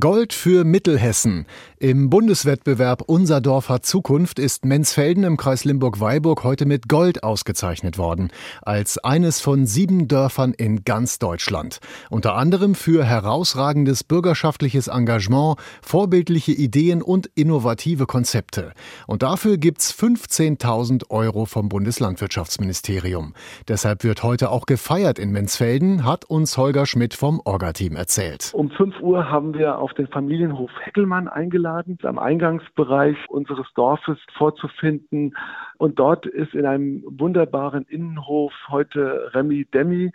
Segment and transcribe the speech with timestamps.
[0.00, 1.44] Gold für Mittelhessen.
[1.78, 7.98] Im Bundeswettbewerb Unser Dorf hat Zukunft ist Menzfelden im Kreis Limburg-Weilburg heute mit Gold ausgezeichnet
[7.98, 8.30] worden.
[8.62, 11.80] Als eines von sieben Dörfern in ganz Deutschland.
[12.08, 18.72] Unter anderem für herausragendes bürgerschaftliches Engagement, vorbildliche Ideen und innovative Konzepte.
[19.06, 23.34] Und dafür gibt's 15.000 Euro vom Bundeslandwirtschaftsministerium.
[23.68, 28.52] Deshalb wird heute auch gefeiert in Menzfelden, hat uns Holger Schmidt vom Orga-Team erzählt.
[28.54, 35.34] Um 5 Uhr haben wir auf den Familienhof Heckelmann eingeladen, am Eingangsbereich unseres Dorfes vorzufinden.
[35.76, 40.12] Und dort ist in einem wunderbaren Innenhof heute Remy Demi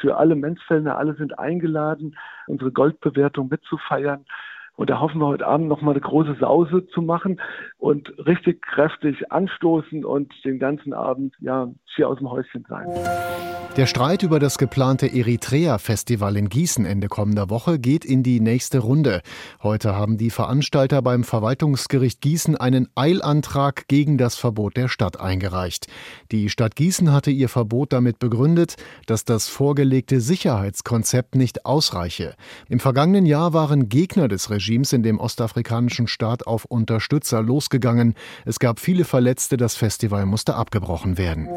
[0.00, 0.98] für alle Menzfelder.
[0.98, 2.14] Alle sind eingeladen,
[2.46, 4.26] unsere Goldbewertung mitzufeiern.
[4.76, 7.40] Und da hoffen wir heute Abend nochmal eine große Sause zu machen
[7.78, 12.86] und richtig kräftig anstoßen und den ganzen Abend ja hier aus dem Häuschen sein.
[13.76, 18.78] Der Streit über das geplante Eritrea-Festival in Gießen Ende kommender Woche geht in die nächste
[18.78, 19.20] Runde.
[19.62, 25.88] Heute haben die Veranstalter beim Verwaltungsgericht Gießen einen Eilantrag gegen das Verbot der Stadt eingereicht.
[26.32, 32.34] Die Stadt Gießen hatte ihr Verbot damit begründet, dass das vorgelegte Sicherheitskonzept nicht ausreiche.
[32.70, 38.14] Im vergangenen Jahr waren Gegner des Regimes in dem ostafrikanischen Staat auf Unterstützer losgegangen.
[38.44, 41.48] Es gab viele Verletzte, das Festival musste abgebrochen werden.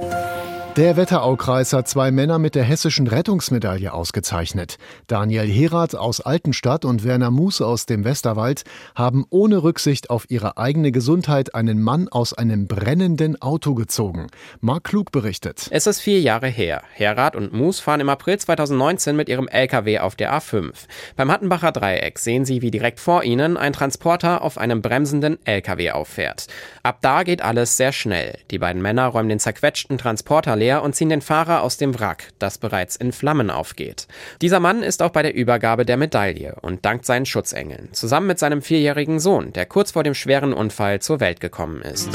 [0.75, 4.77] Der Wetteraukreis hat zwei Männer mit der hessischen Rettungsmedaille ausgezeichnet.
[5.07, 8.63] Daniel Herath aus Altenstadt und Werner Muß aus dem Westerwald
[8.95, 14.27] haben ohne Rücksicht auf ihre eigene Gesundheit einen Mann aus einem brennenden Auto gezogen.
[14.61, 15.67] Mark Klug berichtet.
[15.71, 16.83] Es ist vier Jahre her.
[16.93, 20.71] Herath und Muß fahren im April 2019 mit ihrem LKW auf der A5.
[21.15, 25.91] Beim Hattenbacher Dreieck sehen sie, wie direkt vor ihnen ein Transporter auf einem bremsenden LKW
[25.91, 26.45] auffährt.
[26.83, 28.37] Ab da geht alles sehr schnell.
[28.51, 32.25] Die beiden Männer räumen den zerquetschten Transporter leer und ziehen den Fahrer aus dem Wrack,
[32.37, 34.07] das bereits in Flammen aufgeht.
[34.41, 38.37] Dieser Mann ist auch bei der Übergabe der Medaille und dankt seinen Schutzengeln, zusammen mit
[38.37, 42.09] seinem vierjährigen Sohn, der kurz vor dem schweren Unfall zur Welt gekommen ist.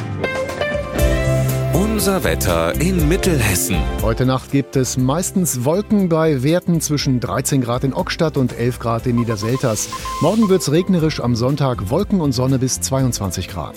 [1.72, 3.76] Unser Wetter in Mittelhessen.
[4.02, 8.80] Heute Nacht gibt es meistens Wolken bei Werten zwischen 13 Grad in Ockstadt und 11
[8.80, 9.88] Grad in Niederselters.
[10.20, 13.76] Morgen wird's regnerisch, am Sonntag Wolken und Sonne bis 22 Grad.